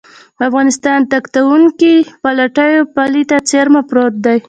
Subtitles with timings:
[0.49, 4.37] افغانستان تکتونیکي پلیټو پولې ته څېرمه پروت دی